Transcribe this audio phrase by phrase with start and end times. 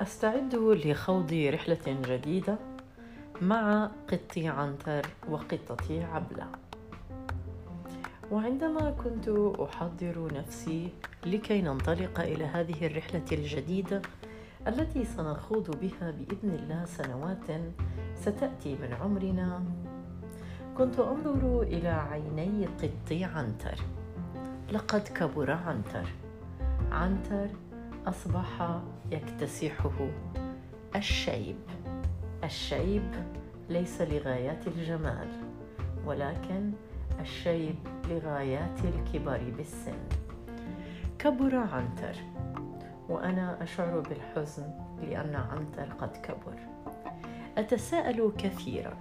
[0.00, 2.58] أستعد لخوض رحلة جديدة
[3.42, 6.46] مع قطي عنتر وقطتي عبلة.
[8.30, 9.28] وعندما كنت
[9.60, 10.88] أحضر نفسي
[11.26, 14.02] لكي ننطلق إلى هذه الرحلة الجديدة
[14.68, 17.46] التي سنخوض بها بإذن الله سنوات
[18.14, 19.62] ستأتي من عمرنا
[20.78, 23.78] كنت أنظر إلى عيني قطي عنتر.
[24.72, 26.08] لقد كبر عنتر.
[26.92, 27.48] عنتر
[28.06, 30.08] أصبح يكتسحه
[30.96, 31.56] الشيب.
[32.44, 33.10] الشيب
[33.68, 35.28] ليس لغايات الجمال
[36.06, 36.72] ولكن
[37.20, 37.76] الشيب
[38.08, 39.98] لغايات الكبر بالسن.
[41.18, 42.16] كبر عنتر
[43.08, 44.70] وأنا أشعر بالحزن
[45.02, 46.58] لأن عنتر قد كبر.
[47.58, 48.96] أتساءل كثيرا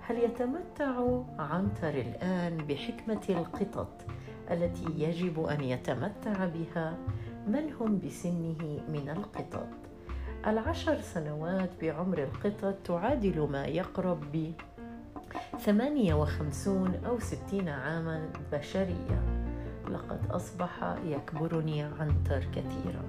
[0.00, 4.04] هل يتمتع عنتر الآن بحكمة القطط
[4.50, 6.98] التي يجب أن يتمتع بها؟
[7.46, 9.68] من هم بسنه من القطط؟
[10.46, 14.52] العشر سنوات بعمر القطط تعادل ما يقرب ب
[15.58, 19.22] 58 أو 60 عاما بشرية.
[19.90, 23.04] لقد أصبح يكبرني عنتر كثيرا.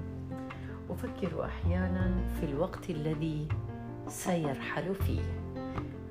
[0.90, 3.48] أفكر أحيانا في الوقت الذي
[4.08, 5.22] سيرحل فيه.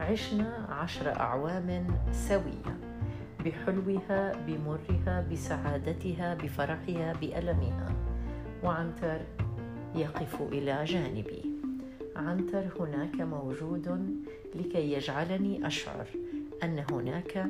[0.00, 2.76] عشنا عشر أعوام سوية.
[3.44, 8.09] بحلوها بمرها بسعادتها بفرحها بألمها.
[8.64, 9.20] وعنتر
[9.94, 11.42] يقف إلى جانبي.
[12.16, 14.16] عنتر هناك موجود
[14.54, 16.06] لكي يجعلني أشعر
[16.62, 17.46] أن هناك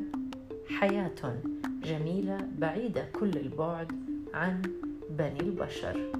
[0.68, 1.40] حياة
[1.82, 3.92] جميلة بعيده كل البعد
[4.34, 4.62] عن
[5.10, 6.12] بني البشر.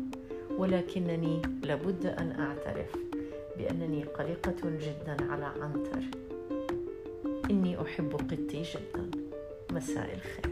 [0.59, 2.97] ولكنني لابد أن أعترف
[3.59, 6.03] بأنني قلقة جدا على عنتر.
[7.51, 9.11] إني أحب قطي جدا.
[9.73, 10.50] مساء الخير.